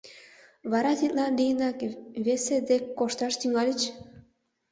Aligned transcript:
—Вара 0.71 0.91
тидлан 0.99 1.31
лийынак 1.39 1.77
весе 2.25 2.57
дек 2.69 2.83
кошташ 2.97 3.33
тӱҥальыч? 3.39 3.81